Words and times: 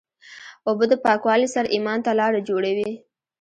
اوبه 0.67 0.85
د 0.89 0.93
پاکوالي 1.05 1.47
سره 1.55 1.67
ایمان 1.75 1.99
ته 2.05 2.11
لاره 2.19 2.39
جوړوي. 2.49 2.91